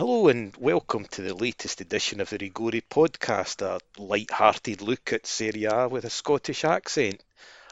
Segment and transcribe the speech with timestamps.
[0.00, 5.26] Hello and welcome to the latest edition of the Rigori podcast, a light-hearted look at
[5.26, 7.22] Serie A with a Scottish accent.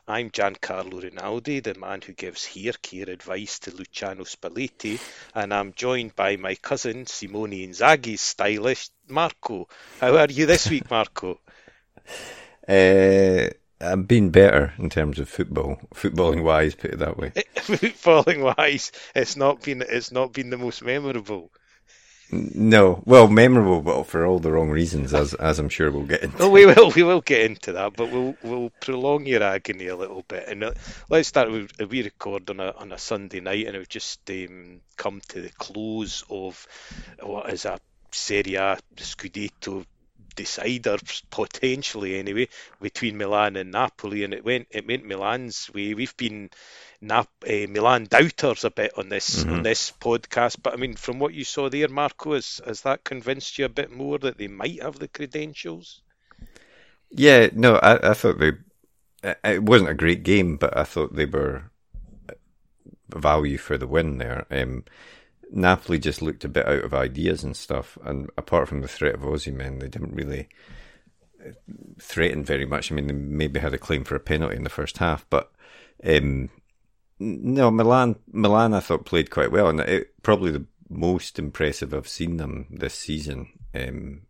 [0.06, 5.00] I'm Giancarlo Rinaldi, the man who gives hair care advice to Luciano Spalletti,
[5.34, 9.66] and I'm joined by my cousin Simone Inzaghi's stylist, Marco.
[9.98, 11.40] How are you this week, Marco?
[12.68, 13.48] uh,
[13.80, 17.30] I've been better in terms of football, footballing wise, put it that way.
[17.56, 21.50] footballing wise, it's not been it's not been the most memorable.
[22.30, 26.22] No, well, memorable, but for all the wrong reasons, as as I'm sure we'll get
[26.22, 26.42] into.
[26.42, 29.96] Oh, we will, we will get into that, but we'll we'll prolong your agony a
[29.96, 30.46] little bit.
[30.46, 30.72] And uh,
[31.08, 34.80] let's start with we record on a on a Sunday night, and we've just um,
[34.96, 36.66] come to the close of
[37.22, 37.78] what is a
[38.10, 39.84] Serie A Scudetto
[40.38, 40.98] decider
[41.30, 42.48] potentially anyway
[42.80, 45.94] between Milan and Napoli, and it went it went Milan's way.
[45.94, 46.50] We've been
[47.00, 49.54] Nap, uh, Milan doubters a bit on this mm-hmm.
[49.54, 50.56] on this podcast.
[50.62, 53.68] But I mean, from what you saw there, Marco, has, has that convinced you a
[53.80, 56.02] bit more that they might have the credentials?
[57.10, 58.52] Yeah, no, I, I thought they.
[59.42, 61.70] It wasn't a great game, but I thought they were
[63.08, 64.46] value for the win there.
[64.50, 64.84] Um,
[65.50, 69.14] Napoli just looked a bit out of ideas and stuff, and apart from the threat
[69.14, 70.48] of Osimhen, they didn't really
[71.44, 71.52] uh,
[72.00, 72.90] threaten very much.
[72.90, 75.52] I mean, they maybe had a claim for a penalty in the first half, but
[76.04, 76.50] um,
[77.18, 78.16] no, Milan.
[78.30, 82.66] Milan, I thought played quite well, and it, probably the most impressive I've seen them
[82.70, 83.48] this season.
[83.74, 84.22] Um,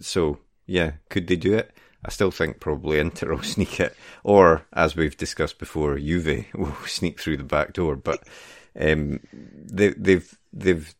[0.00, 1.72] so yeah, could they do it?
[2.04, 6.74] I still think probably Inter will sneak it, or as we've discussed before, Juve will
[6.86, 7.96] sneak through the back door.
[7.96, 8.26] But
[8.78, 10.94] um, they, they've they've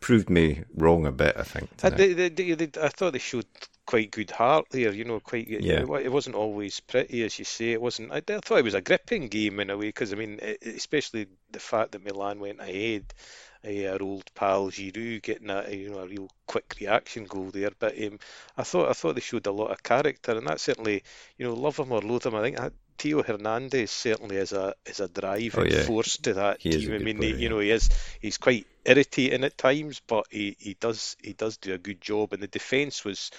[0.00, 1.36] proved me wrong a bit.
[1.36, 1.70] I think.
[1.82, 3.46] I, they, they, I thought they showed
[3.86, 4.92] quite good heart there.
[4.92, 5.48] You know, quite.
[5.48, 5.84] Yeah.
[5.98, 7.72] It wasn't always pretty, as you say.
[7.72, 8.12] It wasn't.
[8.12, 11.26] I, I thought it was a gripping game in a way because I mean, especially
[11.50, 13.14] the fact that Milan went ahead.
[13.66, 17.70] Uh, our old pal Giroud getting a you know a real quick reaction goal there,
[17.78, 18.18] but um,
[18.58, 21.02] I thought I thought they showed a lot of character, and that certainly
[21.38, 22.34] you know love him or loathe him.
[22.34, 22.58] I think
[22.98, 25.82] Theo Hernandez certainly is a is a driving oh, yeah.
[25.82, 26.92] force to that he team.
[26.92, 27.88] I mean, player, he, you know, he is
[28.20, 32.32] he's quite irritating at times, but he, he does he does do a good job.
[32.32, 33.30] And the defence was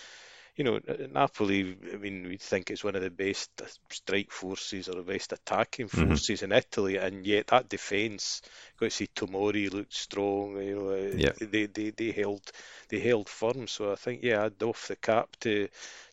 [0.55, 0.79] you know,
[1.11, 3.49] Napoli, I mean, we think it's one of the best
[3.89, 6.07] strike forces or the best attacking mm-hmm.
[6.07, 6.51] forces mm-hmm.
[6.51, 8.41] in Italy, and yet that defence,
[8.79, 10.55] got to see Tomori looked strong.
[10.61, 11.31] You know, uh, yeah.
[11.41, 12.41] they, they they held
[12.87, 13.67] they held firm.
[13.67, 15.67] So I think yeah, I'd off the cap to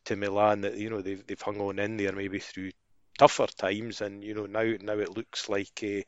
[0.06, 2.72] to Milan that you know they've they've hung on in there maybe through
[3.18, 6.02] tougher times, and you know now now it looks like uh,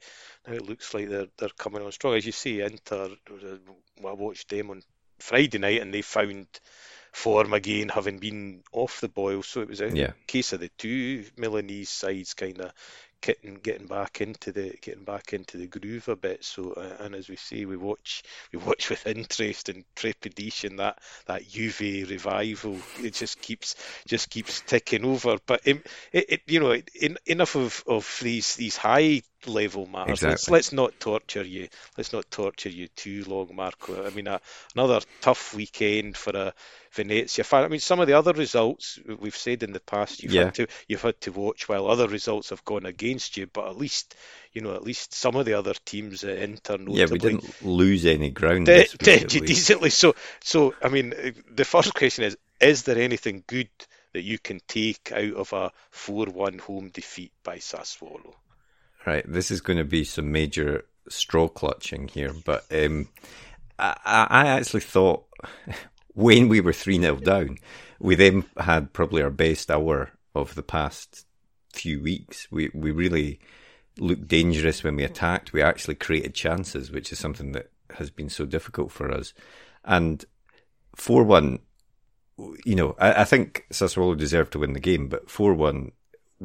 [0.48, 2.15] now it looks like they're they're coming on strong.
[2.15, 4.82] As you see, Inter, I watched them on
[5.19, 6.47] Friday night, and they found
[7.15, 9.42] form again, having been off the boil.
[9.42, 10.12] So it was a yeah.
[10.26, 12.72] case of the two Milanese sides kind of
[13.25, 16.45] getting getting back into the getting back into the groove a bit.
[16.45, 20.99] So uh, and as we say, we watch we watch with interest and trepidation that
[21.27, 22.77] that Juve revival.
[23.01, 23.77] It just keeps
[24.07, 25.39] just keeps ticking over.
[25.47, 30.22] But it, it you know in, enough of of these these high level matters.
[30.22, 30.31] Exactly.
[30.31, 31.69] Let's, let's not torture you.
[31.97, 34.06] Let's not torture you too long, Marco.
[34.06, 34.41] I mean, a,
[34.75, 36.55] another tough weekend for a
[36.93, 37.65] Venezia fan.
[37.65, 40.44] I mean, some of the other results we've said in the past you've yeah.
[40.44, 43.47] had to you've had to watch while other results have gone against you.
[43.47, 44.15] But at least
[44.54, 47.65] you know, at least some of the other teams, uh, Inter, notably, yeah, we didn't
[47.65, 48.66] lose any ground.
[48.66, 49.91] De- de- decently.
[49.91, 53.69] So, so I mean, the first question is: Is there anything good
[54.12, 58.34] that you can take out of a four-one home defeat by Sassuolo?
[59.06, 63.09] Right, this is going to be some major straw clutching here, but um,
[63.78, 65.25] I, I actually thought
[66.15, 67.59] when we were 3 0 down,
[67.98, 71.26] we then had probably our best hour of the past
[71.72, 72.48] few weeks.
[72.50, 73.41] We, we really
[73.98, 75.53] looked dangerous when we attacked.
[75.53, 79.34] We actually created chances, which is something that has been so difficult for us.
[79.84, 80.25] And
[80.97, 81.59] 4 1,
[82.65, 85.92] you know, I, I think Sassuolo deserved to win the game, but 4 1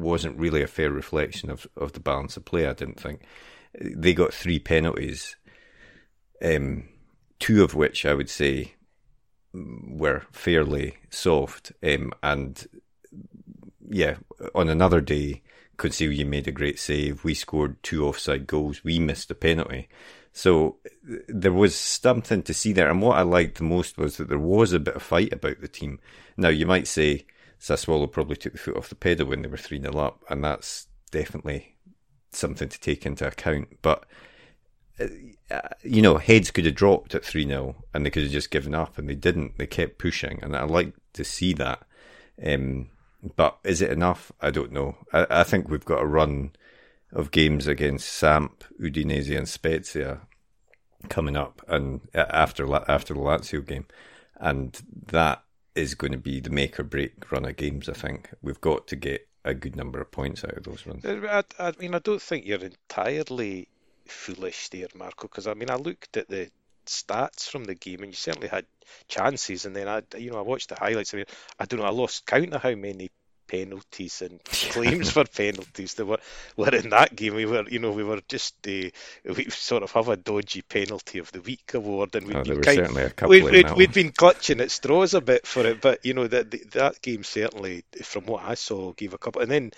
[0.00, 3.22] wasn't really a fair reflection of, of the balance of play, I didn't think.
[3.80, 5.36] They got three penalties,
[6.42, 6.88] um,
[7.38, 8.74] two of which I would say
[9.52, 11.72] were fairly soft.
[11.82, 12.66] Um, and
[13.88, 14.16] yeah,
[14.54, 15.42] on another day,
[15.76, 17.24] Consiglio made a great save.
[17.24, 18.84] We scored two offside goals.
[18.84, 19.88] We missed a penalty.
[20.32, 20.76] So
[21.28, 22.90] there was something to see there.
[22.90, 25.60] And what I liked the most was that there was a bit of fight about
[25.60, 25.98] the team.
[26.36, 27.24] Now, you might say,
[27.60, 30.42] Sassuolo probably took the foot off the pedal when they were 3 0 up, and
[30.42, 31.76] that's definitely
[32.30, 33.78] something to take into account.
[33.82, 34.06] But,
[34.98, 38.50] uh, you know, heads could have dropped at 3 0 and they could have just
[38.50, 39.58] given up, and they didn't.
[39.58, 41.86] They kept pushing, and I like to see that.
[42.42, 42.88] Um,
[43.36, 44.32] but is it enough?
[44.40, 44.96] I don't know.
[45.12, 46.52] I, I, think we've got a run
[47.12, 50.20] of games against Samp, Udinese, and Spezia
[51.10, 53.86] coming up, and after after the Lazio game,
[54.36, 55.44] and that
[55.74, 57.88] is going to be the make or break run of games.
[57.88, 61.04] I think we've got to get a good number of points out of those runs.
[61.04, 63.68] Uh, I, I mean, I don't think you're entirely
[64.06, 66.50] foolish there, Marco, because I mean, I looked at the
[66.86, 68.66] stats from the game, and you certainly had
[69.08, 69.64] chances.
[69.64, 71.14] And then I, you know, I watched the highlights.
[71.14, 71.26] I mean,
[71.58, 73.10] I don't know, I lost count of how many
[73.50, 76.20] penalties and claims for penalties there were
[76.56, 77.34] were in that game.
[77.34, 78.90] We were, you know, we were just uh,
[79.24, 82.62] we sort of have a dodgy penalty of the week award, and we'd oh, been
[82.62, 85.80] kind, certainly a couple we'd, we'd, we'd, been clutching at straws a bit for it.
[85.80, 89.50] But you know that that game certainly, from what I saw, gave a couple, and
[89.50, 89.72] then.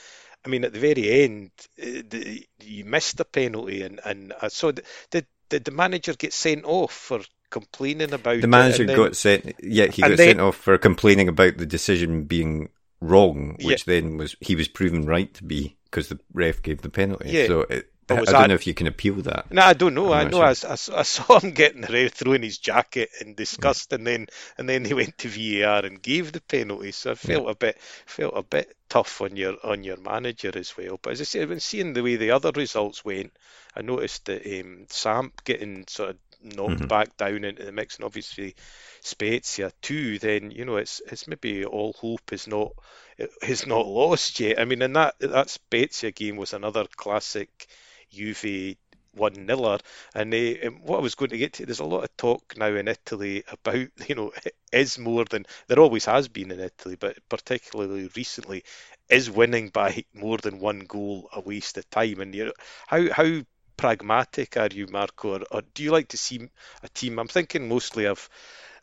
[0.45, 4.49] I mean, at the very end, uh, the, you missed a penalty, and and I
[4.49, 7.21] saw did did the manager get sent off for
[7.53, 11.29] complaining about the manager then, got sent yeah he got then, sent off for complaining
[11.29, 12.71] about the decision being
[13.03, 14.01] wrong, which yeah.
[14.01, 17.31] then was he was proven right to be because the ref gave the penalty.
[17.31, 17.47] Yeah.
[17.47, 18.49] So it, I don't that...
[18.49, 19.51] know if you can appeal that.
[19.53, 20.13] No, I don't know.
[20.13, 20.39] I know.
[20.55, 20.69] Sure.
[20.69, 23.97] I, I, I, saw him getting the ref throwing his jacket in disgust, yeah.
[23.97, 24.27] and then
[24.59, 26.93] and then he went to VAR and gave the penalty.
[26.93, 27.51] So I felt yeah.
[27.51, 30.99] a bit felt a bit tough on your on your manager as well.
[31.01, 33.33] But as I said, when seeing the way the other results went,
[33.77, 36.87] I noticed that um, Samp getting sort of knocked mm-hmm.
[36.87, 38.55] back down into the mix, and obviously
[39.01, 42.73] Spezia too, then you know it's it's maybe all hope is not
[43.43, 44.61] is not lost yet.
[44.61, 47.67] I mean, and that that Spezia game was another classic
[48.11, 48.77] Juve
[49.15, 49.79] one niller.
[50.15, 52.69] And uh, what I was going to get to, there's a lot of talk now
[52.69, 54.33] in Italy about, you know,
[54.73, 58.65] is more than there always has been in Italy, but particularly recently,
[59.09, 62.21] is winning by more than one goal a waste of time.
[62.21, 62.53] And you know,
[62.87, 63.43] how how
[63.83, 66.49] pragmatic are you, Marco, or, or do you like to see
[66.85, 67.19] a team?
[67.19, 68.29] I'm thinking mostly of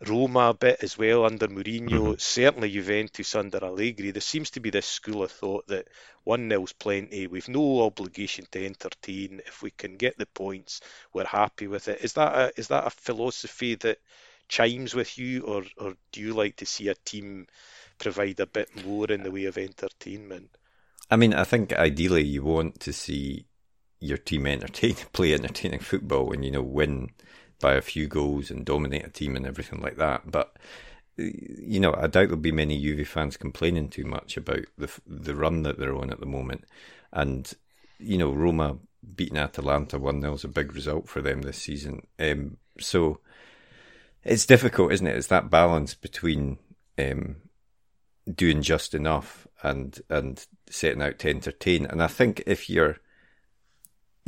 [0.06, 2.14] Roma a bit as well under Mourinho, mm-hmm.
[2.18, 4.12] certainly Juventus under Allegri.
[4.12, 5.88] There seems to be this school of thought that
[6.26, 9.42] 1 nil's plenty, we've no obligation to entertain.
[9.48, 10.82] If we can get the points,
[11.14, 12.04] we're happy with it.
[12.04, 14.00] Is that a, is that a philosophy that
[14.50, 17.48] chimes with you, or, or do you like to see a team
[18.00, 20.50] provide a bit more in the way of entertainment?
[21.10, 23.46] I mean, I think ideally you want to see
[24.00, 27.12] your team entertain, play entertaining football, and you know win
[27.60, 30.32] by a few goals and dominate a team and everything like that.
[30.32, 30.56] But
[31.18, 35.36] you know, I doubt there'll be many Juve fans complaining too much about the the
[35.36, 36.66] run that they're on at the moment.
[37.12, 37.52] And
[38.00, 38.78] you know, Roma
[39.16, 42.08] beating Atalanta one 0 is a big result for them this season.
[42.18, 43.20] Um, so
[44.24, 45.16] it's difficult, isn't it?
[45.16, 46.58] It's that balance between
[46.98, 47.38] um,
[48.34, 51.86] doing just enough and and setting out to entertain.
[51.86, 52.98] And I think if you're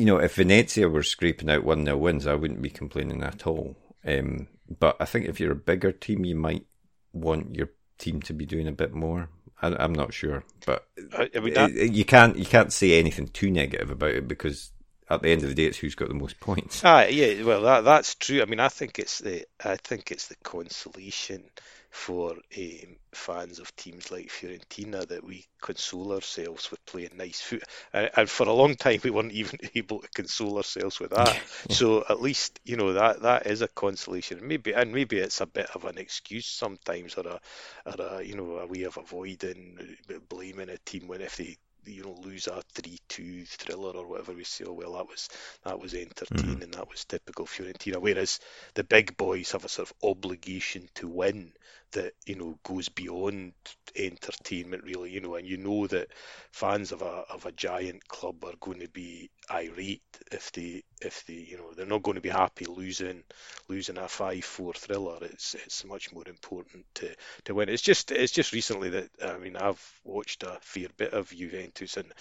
[0.02, 3.46] you know, if Venezia were scraping out 1 0 wins, I wouldn't be complaining at
[3.46, 3.78] all.
[4.04, 4.48] Um,
[4.80, 6.66] but I think if you're a bigger team, you might
[7.14, 7.70] want your
[8.00, 9.30] team to be doing a bit more.
[9.62, 11.72] I, am not sure, but I mean, that...
[11.72, 14.72] you can't you can't say anything too negative about it because
[15.12, 16.82] at the end of the day, it's who's got the most points.
[16.84, 18.42] Ah, yeah, well, that, that's true.
[18.42, 21.44] I mean, I think it's the I think it's the consolation
[21.90, 27.64] for um, fans of teams like Fiorentina that we console ourselves with playing nice foot.
[27.92, 31.42] And, and, for a long time, we weren't even able to console ourselves with that.
[31.70, 34.40] so at least you know that that is a consolation.
[34.42, 37.40] Maybe and maybe it's a bit of an excuse sometimes, or a
[37.86, 39.98] or a you know a way of avoiding
[40.30, 44.34] blaming a team when if they you know lose a three two thriller or whatever
[44.34, 44.66] we say.
[44.68, 45.30] Oh well, that was
[45.64, 46.70] that was entertaining.
[46.70, 46.76] Mm.
[46.76, 47.98] That was typical Fiorentina.
[47.98, 48.40] Whereas
[48.74, 51.54] the big boys have a sort of obligation to win
[51.92, 53.54] that you know goes beyond
[53.96, 56.08] entertainment really you know and you know that
[56.52, 61.26] fans of a of a giant club are going to be irate if they if
[61.26, 63.24] they you know they're not going to be happy losing
[63.68, 67.10] losing a 5-4 thriller it's it's much more important to
[67.44, 71.14] to win it's just it's just recently that I mean I've watched a fair bit
[71.14, 72.12] of Juventus and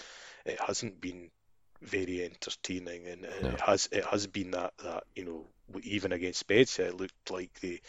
[0.45, 1.29] it hasn't been
[1.81, 3.49] very entertaining and, no.
[3.49, 5.45] it has it has been that that you know
[5.83, 7.81] even against Spezia it looked like they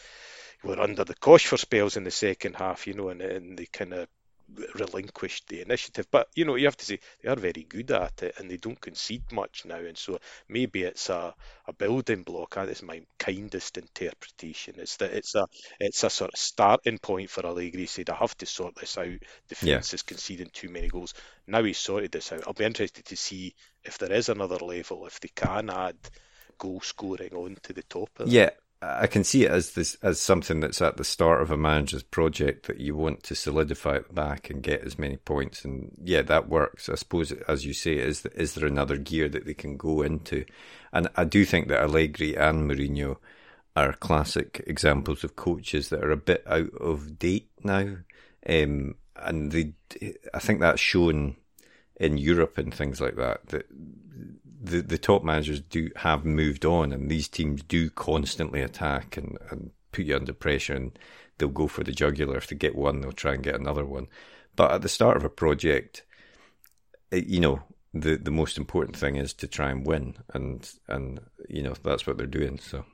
[0.63, 3.65] were under the cosh for spells in the second half, you know, and, and they
[3.65, 4.07] kind of
[4.75, 6.07] relinquished the initiative.
[6.11, 8.57] But you know, you have to say they are very good at it, and they
[8.57, 9.77] don't concede much now.
[9.77, 11.33] And so maybe it's a,
[11.67, 12.55] a building block.
[12.55, 14.75] That is my kindest interpretation.
[14.77, 15.47] It's that it's a
[15.79, 17.85] it's a sort of starting point for Allegri.
[17.85, 19.19] Said I have to sort this out.
[19.49, 19.95] Defense yeah.
[19.95, 21.13] is conceding too many goals.
[21.47, 22.43] Now he's sorted this out.
[22.47, 25.97] I'll be interested to see if there is another level, if they can add
[26.57, 28.51] goal scoring onto the top of yeah,
[28.83, 32.03] I can see it as this as something that's at the start of a manager's
[32.03, 35.63] project that you want to solidify the back and get as many points.
[35.63, 36.89] And yeah, that works.
[36.89, 40.45] I suppose, as you say, is is there another gear that they can go into?
[40.91, 43.17] And I do think that Allegri and Mourinho
[43.75, 47.97] are classic examples of coaches that are a bit out of date now.
[48.47, 49.73] Um, and they,
[50.33, 51.37] I think that's shown
[51.95, 53.47] in Europe and things like that.
[53.47, 53.65] That
[54.63, 59.37] the the top managers do have moved on, and these teams do constantly attack and,
[59.49, 60.97] and put you under pressure, and
[61.37, 62.37] they'll go for the jugular.
[62.37, 64.07] If they get one, they'll try and get another one.
[64.55, 66.03] But at the start of a project,
[67.11, 67.61] eh, you know,
[67.93, 72.07] the the most important thing is to try and win, and and you know that's
[72.07, 72.57] what they're doing.
[72.59, 72.85] So.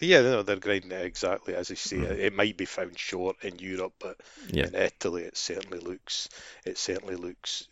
[0.00, 1.96] Yeah, no, they're grinding it exactly as you say.
[1.96, 2.18] Mm.
[2.18, 4.66] It might be found short in Europe, but yeah.
[4.66, 6.28] in Italy, it certainly looks
[6.66, 7.68] it certainly looks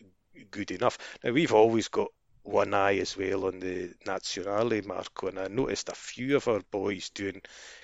[0.51, 0.99] good enough.
[1.23, 2.09] Now we've always got
[2.43, 6.61] one eye as well on the Nazionale, Marco, and I noticed a few of our
[6.71, 7.41] boys doing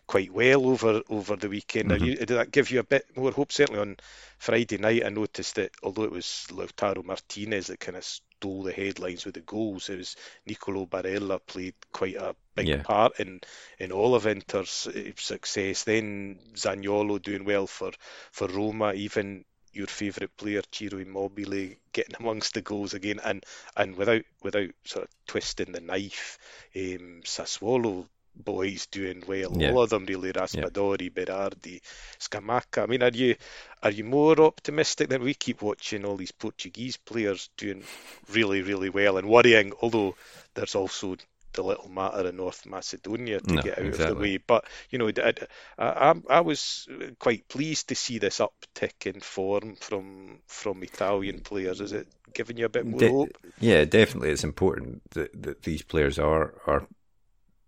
[0.07, 1.91] quite well over over the weekend.
[1.91, 2.05] Mm-hmm.
[2.05, 3.53] You, did that give you a bit more hope?
[3.53, 3.97] Certainly on
[4.39, 8.73] Friday night, I noticed that although it was Lautaro Martinez that kind of stole the
[8.73, 12.83] headlines with the goals, it was Nicolo Barella played quite a big yeah.
[12.83, 13.41] part in
[13.79, 15.85] in all of Inter's uh, success.
[15.85, 17.93] Then Zaniolo doing well for
[18.33, 19.45] for Roma, even
[19.79, 23.45] your favourite player, Ciro Immobile, getting amongst the goals again, and
[23.77, 26.39] and without without sort of twisting the knife,
[26.77, 29.53] um, Sassuolo boys doing well.
[29.57, 29.73] Yeah.
[29.73, 31.25] All of them really, Raspadori, yeah.
[31.25, 31.81] Berardi,
[32.19, 32.83] Scamacca.
[32.83, 33.37] I mean, are you
[33.83, 37.85] are you more optimistic than we keep watching all these Portuguese players doing
[38.31, 39.73] really really well and worrying?
[39.81, 40.17] Although
[40.55, 41.17] there's also
[41.53, 44.13] the little matter of North Macedonia to no, get out exactly.
[44.13, 44.37] of the way.
[44.39, 45.35] But you know, I,
[45.79, 46.89] I, I, was
[47.19, 51.81] quite pleased to see this uptick in form from from Italian players.
[51.81, 53.39] Is it giving you a bit more De- hope?
[53.61, 54.31] Yeah, definitely.
[54.31, 56.87] It's important that, that these players are are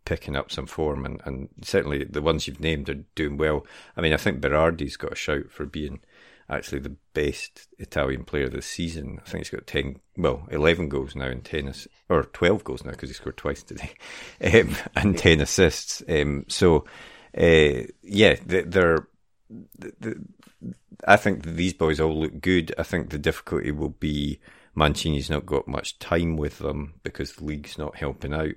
[0.05, 3.65] picking up some form, and, and certainly the ones you've named are doing well.
[3.97, 6.01] I mean, I think Berardi's got a shout for being
[6.51, 9.21] actually the best Italian player this season.
[9.25, 12.91] I think he's got 10, well, 11 goals now in tennis, or 12 goals now
[12.91, 13.93] because he scored twice today,
[14.45, 16.03] um, and 10 assists.
[16.09, 16.85] Um, so,
[17.37, 19.09] uh, yeah, they're, they're,
[21.07, 22.75] I think these boys all look good.
[22.77, 24.41] I think the difficulty will be
[24.75, 28.55] Mancini's not got much time with them because the league's not helping out.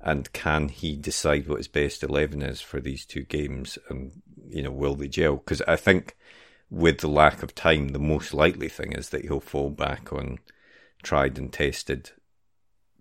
[0.00, 3.78] And can he decide what his best 11 is for these two games?
[3.88, 5.36] And, you know, will they gel?
[5.36, 6.16] Because I think
[6.70, 10.38] with the lack of time, the most likely thing is that he'll fall back on
[11.02, 12.10] tried and tested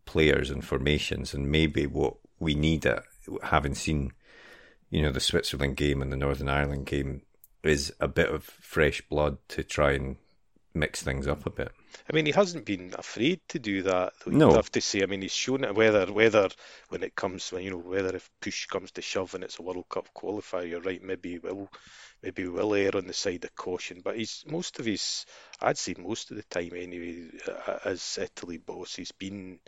[0.05, 3.03] players and formations, and maybe what we need, at,
[3.43, 4.13] having seen,
[4.89, 7.23] you know, the Switzerland game and the Northern Ireland game,
[7.63, 10.15] is a bit of fresh blood to try and
[10.73, 11.71] mix things up a bit.
[12.09, 14.13] I mean, he hasn't been afraid to do that.
[14.25, 15.03] No, have to say.
[15.03, 15.75] I mean, he's shown it.
[15.75, 16.49] Whether whether
[16.89, 19.63] when it comes, when you know, whether if push comes to shove and it's a
[19.63, 21.03] World Cup qualifier, you're right.
[21.03, 21.69] Maybe he will
[22.27, 24.01] maybe will err on the side of caution.
[24.03, 25.25] But he's most of his,
[25.61, 29.59] I'd say most of the time anyway, uh, as Italy boss, he's been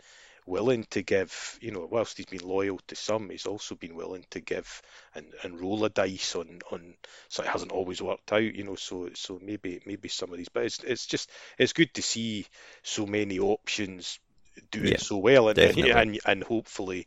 [0.44, 4.26] willing to give, you know, whilst he's been loyal to some, he's also been willing
[4.30, 4.82] to give
[5.14, 6.94] and, and roll a dice on, on
[7.28, 10.48] so it hasn't always worked out, you know, so so maybe maybe some of these
[10.50, 12.46] but it's it's just it's good to see
[12.82, 14.18] so many options
[14.70, 17.06] doing yeah, so well and, and and hopefully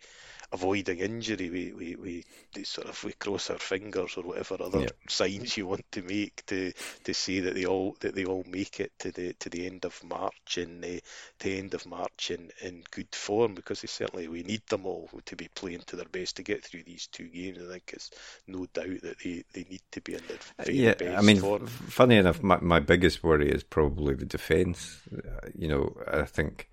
[0.53, 5.57] avoiding injury, we, we, we sort of we cross our fingers or whatever other signs
[5.57, 6.71] you want to make to
[7.03, 9.83] to see that they all that they all make it to the to the end
[9.83, 11.01] of March and the,
[11.39, 15.09] the end of March in, in good form because they certainly we need them all
[15.25, 17.57] to be playing to their best to get through these two games.
[17.59, 18.11] I think it's
[18.47, 21.21] no doubt that they, they need to be in their uh, very yeah, best I
[21.21, 21.65] mean, form.
[21.67, 25.01] funny enough, my, my biggest worry is probably the defence.
[25.11, 26.69] Uh, you know, I think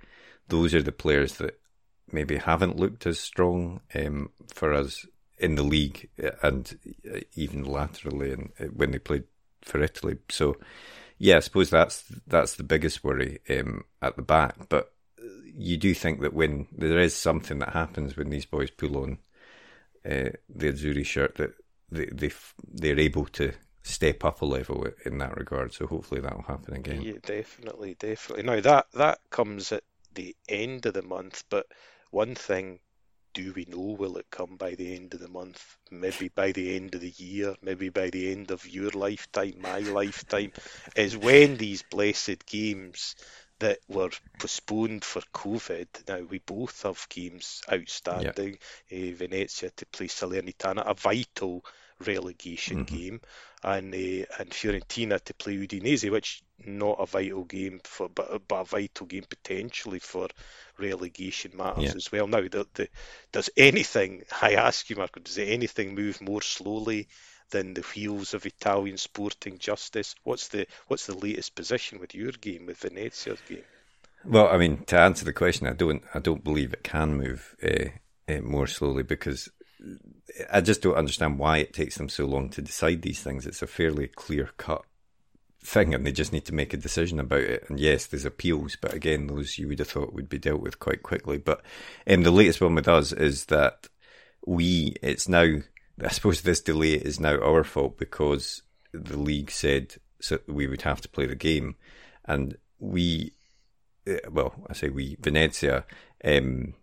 [0.49, 1.60] those are the players that
[2.13, 5.07] maybe haven't looked as strong um, for us
[5.39, 6.09] in the league
[6.43, 6.79] and
[7.35, 9.25] even laterally and uh, when they played
[9.63, 10.19] for Italy.
[10.29, 10.57] So,
[11.19, 14.69] yeah, I suppose that's that's the biggest worry um, at the back.
[14.69, 14.93] But
[15.55, 19.19] you do think that when there is something that happens when these boys pull on
[20.05, 21.55] uh, the Azzurri shirt, that
[21.91, 22.31] they, they
[22.73, 23.53] they're able to
[23.83, 25.73] step up a level in that regard.
[25.73, 27.03] So hopefully that will happen again.
[27.03, 28.45] Yeah, definitely, definitely.
[28.45, 31.67] Now that that comes at the end of the month, but
[32.11, 32.79] one thing
[33.33, 36.75] do we know will it come by the end of the month maybe by the
[36.75, 40.53] end of the year maybe by the end of your lifetime my lifetime
[40.97, 43.15] is when these blessed games
[43.61, 45.87] that were postponed for COVID.
[46.09, 48.59] Now we both have games outstanding.
[48.91, 49.11] Yeah.
[49.11, 51.65] Uh, Venezia to play Salernitana, a vital
[52.07, 52.97] relegation mm-hmm.
[52.97, 53.21] game,
[53.63, 58.61] and uh, and Fiorentina to play Udinese, which not a vital game for, but, but
[58.61, 60.29] a vital game potentially for
[60.79, 61.93] relegation matters yeah.
[61.97, 62.27] as well.
[62.27, 62.89] Now, the, the,
[63.33, 64.25] does anything?
[64.43, 67.09] I ask you, Marco, does anything move more slowly
[67.51, 70.15] than the wheels of Italian sporting justice?
[70.25, 73.65] What's the what's the latest position with your game, with Venezia's game?
[74.25, 77.57] Well, I mean, to answer the question, I don't I don't believe it can move
[77.63, 77.91] uh,
[78.29, 79.49] uh, more slowly because
[80.53, 83.47] I just don't understand why it takes them so long to decide these things.
[83.47, 84.85] It's a fairly clear cut
[85.63, 87.65] thing, and they just need to make a decision about it.
[87.69, 90.79] And yes, there's appeals, but again, those you would have thought would be dealt with
[90.79, 91.39] quite quickly.
[91.39, 91.63] But
[92.07, 93.89] um, the latest one with us is that
[94.47, 95.57] we, it's now,
[96.03, 100.83] I suppose this delay is now our fault because the league said so we would
[100.83, 101.77] have to play the game,
[102.25, 103.33] and we,
[104.07, 105.85] uh, well, I say we, Venezia.
[106.25, 106.75] Um,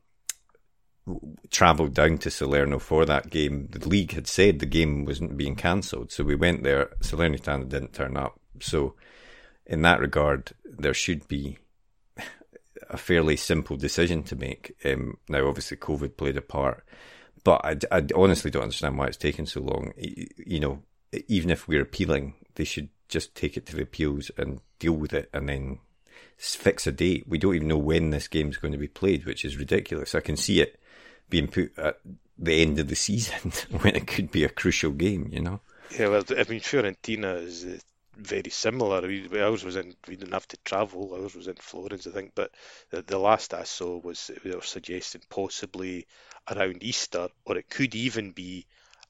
[1.50, 3.68] travelled down to Salerno for that game.
[3.72, 6.92] The league had said the game wasn't being cancelled, so we went there.
[7.02, 8.96] Salernitana didn't turn up, so
[9.66, 11.58] in that regard, there should be
[12.90, 14.76] a fairly simple decision to make.
[14.86, 16.86] Um, now, obviously, COVID played a part,
[17.44, 19.94] but I, I honestly don't understand why it's taken so long.
[19.98, 20.84] You know,
[21.28, 25.14] even if we're appealing, they should just take it to the appeals and deal with
[25.14, 25.80] it, and then
[26.38, 27.26] fix a date.
[27.28, 30.16] We don't even know when this game's going to be played, which is ridiculous.
[30.16, 30.77] I can see it
[31.30, 32.00] being put at
[32.38, 35.60] the end of the season when it could be a crucial game, you know.
[35.98, 37.78] Yeah, well, I mean, Fiorentina is uh,
[38.18, 38.98] very similar.
[39.42, 41.14] Ours was in, we didn't have to travel.
[41.14, 42.34] Ours was in Florence, I think.
[42.36, 42.52] But
[42.90, 46.08] the, the last I saw was they were suggesting possibly
[46.50, 48.66] around Easter, or it could even be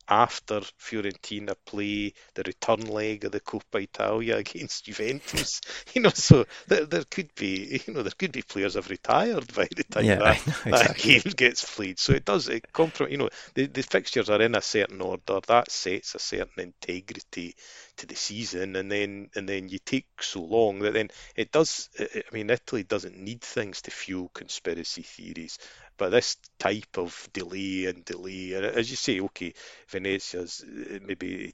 [0.09, 5.61] after Fiorentina play the return leg of the Coppa Italia against Juventus.
[5.93, 9.53] you know, so there, there could be, you know, there could be players have retired
[9.53, 10.71] by the time yeah, that, know, exactly.
[10.71, 11.99] that game gets played.
[11.99, 15.39] So it does, it comprom- you know, the, the fixtures are in a certain order.
[15.47, 17.55] That sets a certain integrity
[17.97, 21.89] to the season, and then and then you take so long that then it does.
[21.99, 25.57] I mean, Italy doesn't need things to fuel conspiracy theories.
[25.97, 29.53] But this type of delay and delay, and as you say, okay,
[29.89, 31.53] Venezia's uh, maybe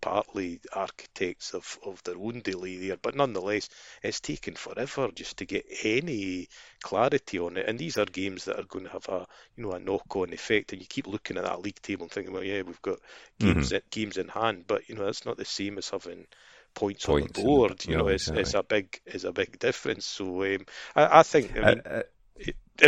[0.00, 3.68] partly architects of, of their own delay there, but nonetheless,
[4.02, 6.48] it's taken forever just to get any
[6.82, 7.66] clarity on it.
[7.68, 10.32] And these are games that are going to have a you know a knock on
[10.32, 10.72] effect.
[10.72, 12.98] And you keep looking at that league table and thinking, well, yeah, we've got
[13.38, 13.76] games mm-hmm.
[13.76, 16.26] in, games in hand, but you know that's not the same as having
[16.74, 17.84] points, points on the board.
[17.86, 18.42] you know, it's, exactly.
[18.42, 20.06] it's a big it's a big difference.
[20.06, 20.66] So um,
[20.96, 21.56] I, I, think.
[21.56, 22.02] I mean, uh, uh,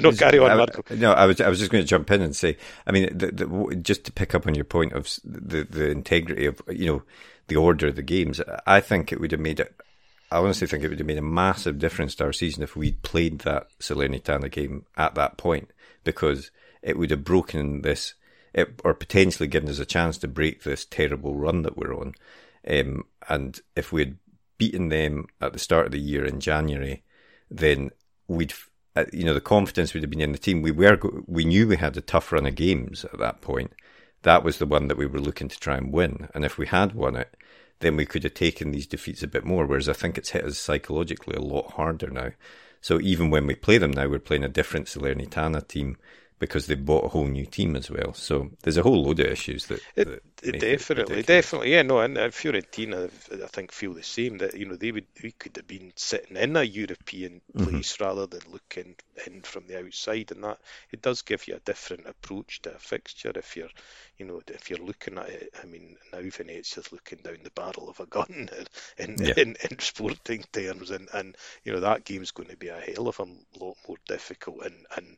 [0.01, 0.83] no, carry on, Marco.
[0.91, 2.57] I, no, I was I was just going to jump in and say,
[2.87, 6.47] I mean, the, the, just to pick up on your point of the the integrity
[6.47, 7.03] of you know
[7.49, 9.75] the order of the games, I think it would have made it.
[10.31, 13.03] I honestly think it would have made a massive difference to our season if we'd
[13.03, 15.71] played that Salernitana game at that point,
[16.05, 18.15] because it would have broken this,
[18.55, 22.15] it, or potentially given us a chance to break this terrible run that we're on.
[22.67, 24.17] Um, and if we'd
[24.57, 27.03] beaten them at the start of the year in January,
[27.51, 27.91] then
[28.27, 28.55] we'd
[28.95, 30.63] uh, you know, the confidence would have been in the team.
[30.63, 33.73] We were, we knew we had a tough run of games at that point.
[34.23, 36.29] That was the one that we were looking to try and win.
[36.35, 37.35] And if we had won it,
[37.81, 39.67] then we could have taken these defeats a bit more.
[39.67, 42.31] Whereas I think it's hit us psychologically a lot harder now.
[42.81, 45.97] So even when we play them now, we're playing a different Salernitana team
[46.39, 48.13] because they've bought a whole new team as well.
[48.13, 49.81] So there's a whole load of issues that.
[49.97, 54.39] It, that definitely, it definitely, yeah, no, and uh, Fiorentina, I think, feel the same
[54.39, 57.65] that you know they would we could have been sitting in a European mm-hmm.
[57.65, 58.05] place mm-hmm.
[58.05, 60.59] rather than looking in from the outside, and that
[60.91, 63.71] it does give you a different approach to a fixture if you're,
[64.19, 65.51] you know, if you're looking at it.
[65.63, 68.49] I mean, now Venezia's looking down the barrel of a gun
[68.99, 69.35] in yeah.
[69.37, 73.09] in, in, sporting terms, and and you know that game's going to be a hell
[73.09, 73.27] of a
[73.59, 75.17] lot more difficult and and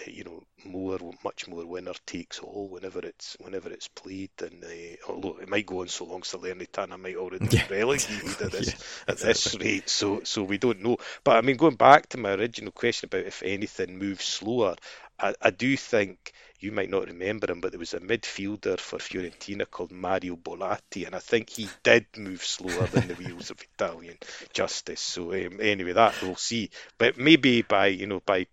[0.00, 4.30] uh, you know more, much more winner takes all whenever it's whenever it's played.
[4.40, 8.52] And uh, although it might go on so long, Salernitana might already be relegated at
[8.52, 9.88] this yeah, at this rate.
[9.88, 10.96] So so we don't know.
[11.22, 14.76] But I mean, going back to my original question about if anything moves slower,
[15.18, 18.98] I, I do think you might not remember him, but there was a midfielder for
[18.98, 23.60] Fiorentina called Mario Bolatti, and I think he did move slower than the wheels of
[23.60, 24.16] Italian
[24.52, 25.00] justice.
[25.00, 26.70] So um, anyway, that we'll see.
[26.98, 28.46] But maybe by you know by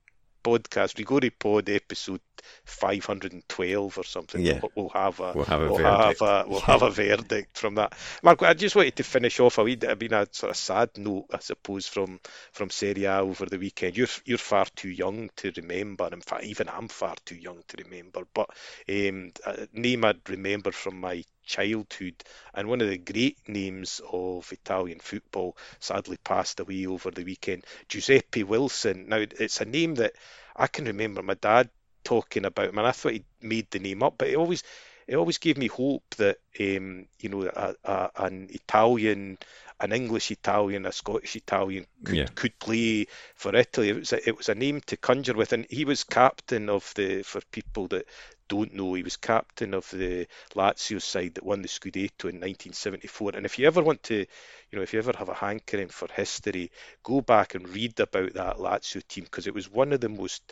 [0.43, 2.21] podcast, we go to pod episode
[2.65, 4.41] 512 or something.
[4.41, 4.59] Yeah.
[4.61, 6.19] We'll, we'll have a we'll have a we'll verdict.
[6.19, 7.93] Have a, we'll have a verdict from that.
[8.23, 9.77] Marco, I just wanted to finish off a wee.
[9.87, 12.19] I mean, a sort of sad note, I suppose, from
[12.51, 13.97] from Serie A over the weekend.
[13.97, 16.09] You're you're far too young to remember.
[16.11, 18.23] In fact, even I'm far too young to remember.
[18.33, 18.49] But
[18.89, 22.15] um, a name I'd remember from my childhood
[22.53, 27.65] and one of the great names of Italian football sadly passed away over the weekend
[27.89, 30.13] Giuseppe Wilson now it's a name that
[30.55, 31.69] I can remember my dad
[32.03, 34.63] talking about him, and I thought he made the name up, but it always
[35.07, 39.37] it always gave me hope that um, you know a, a, an Italian,
[39.79, 42.27] an English Italian, a Scottish Italian could, yeah.
[42.35, 43.89] could play for Italy.
[43.89, 46.93] It was a, it was a name to conjure with, and he was captain of
[46.95, 48.05] the for people that
[48.51, 53.31] don't know, he was captain of the Lazio side that won the Scudetto in 1974.
[53.35, 54.25] And if you ever want to, you
[54.73, 56.69] know, if you ever have a hankering for history,
[57.01, 60.51] go back and read about that Lazio team because it was one of the most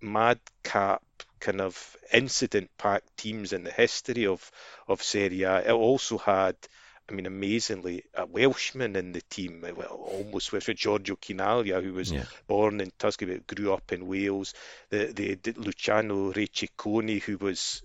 [0.00, 1.02] madcap
[1.40, 4.50] kind of incident packed teams in the history of
[4.86, 5.68] of Serie A.
[5.68, 6.56] It also had
[7.08, 12.12] I mean, amazingly, a Welshman in the team, well, almost with Giorgio Chinaglia, who was
[12.12, 12.24] yeah.
[12.46, 14.52] born in Tuscany but grew up in Wales.
[14.90, 17.82] The, the, the Luciano Re Cecconi, who was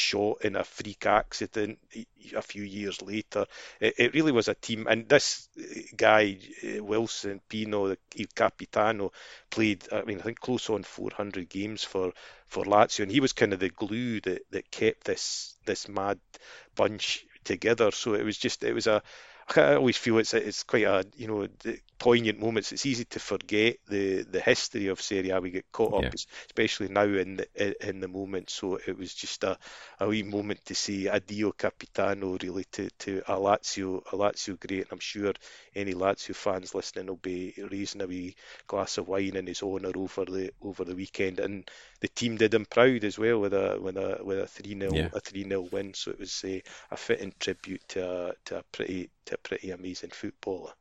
[0.00, 1.78] shot in a freak accident
[2.34, 3.44] a few years later.
[3.80, 8.24] It, it really was a team, and this eh, guy eh, Wilson Pino, Il eh,
[8.34, 9.12] Capitano,
[9.50, 9.86] played.
[9.92, 12.12] I mean, I think close on 400 games for
[12.46, 16.18] for Lazio, and he was kind of the glue that that kept this this mad
[16.74, 17.90] bunch together.
[17.90, 19.02] So it was just it was a
[19.56, 21.48] I always feel it's it's quite a you know
[22.00, 22.72] poignant moments.
[22.72, 25.40] It's easy to forget the the history of Serie A.
[25.40, 26.24] We get caught up, yeah.
[26.48, 28.50] especially now in the in the moment.
[28.50, 29.58] So it was just a,
[30.00, 34.84] a wee moment to see Addio Capitano really to to a Lazio a Lazio great.
[34.84, 35.34] And I'm sure
[35.76, 38.34] any Lazio fans listening will be raising a wee
[38.66, 41.38] glass of wine in his honour over the over the weekend.
[41.38, 44.76] And the team did him proud as well with a with a with a three
[44.78, 45.08] 0 yeah.
[45.12, 45.92] a three 0 win.
[45.92, 49.70] So it was a, a fitting tribute to a, to a pretty to a pretty
[49.70, 50.72] amazing footballer.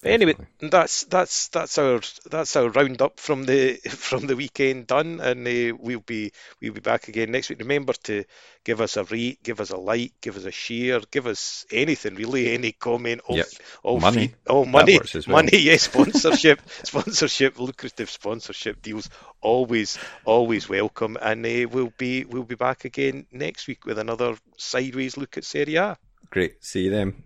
[0.00, 5.20] But anyway, that's that's that's our that's our roundup from the from the weekend done,
[5.20, 7.60] and uh, we'll be we'll be back again next week.
[7.60, 8.24] Remember to
[8.64, 12.16] give us a rate, give us a like, give us a share, give us anything
[12.16, 13.20] really, any comment.
[13.26, 13.46] All, yep.
[13.82, 15.36] all money, free, all money, well.
[15.36, 15.58] money.
[15.58, 19.08] Yes, sponsorship, sponsorship, lucrative sponsorship deals
[19.40, 24.36] always always welcome, and uh, we'll be we'll be back again next week with another
[24.56, 25.96] sideways look at Serie A.
[26.30, 27.22] Great, see you then.